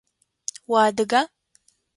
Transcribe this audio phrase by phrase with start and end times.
[0.71, 1.21] Уадыга?